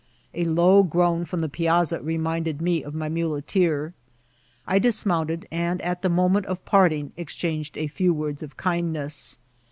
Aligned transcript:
A 0.33 0.45
low 0.45 0.81
groan 0.81 1.25
from 1.25 1.41
the 1.41 1.47
piBsza 1.47 2.03
reminded 2.03 2.59
me 2.59 2.81
of 2.81 2.95
my 2.95 3.07
muleteer. 3.07 3.93
I 4.65 4.79
dismomited) 4.79 5.47
and, 5.51 5.79
at 5.83 6.01
the 6.01 6.09
moment 6.09 6.47
of 6.47 6.65
parting, 6.65 7.11
exchanged 7.17 7.77
a 7.77 7.85
few 7.85 8.11
words 8.11 8.41
of 8.41 8.57
kindness. 8.57 9.37